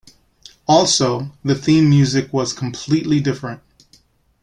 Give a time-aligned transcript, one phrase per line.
[0.67, 3.61] Also, the theme music was completely different.